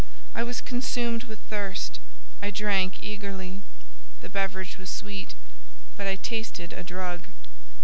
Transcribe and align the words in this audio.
I 0.33 0.41
was 0.41 0.61
consumed 0.61 1.25
with 1.25 1.37
thirst—I 1.51 2.49
drank 2.49 3.03
eagerly; 3.03 3.61
the 4.21 4.29
beverage 4.29 4.79
was 4.79 4.89
sweet, 4.89 5.35
but 5.95 6.07
I 6.07 6.15
tasted 6.15 6.73
a 6.73 6.81
drug. 6.83 7.21